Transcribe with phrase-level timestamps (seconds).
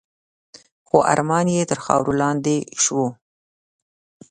[0.87, 3.03] خو ارمان یې تر خاورو لاندي شو.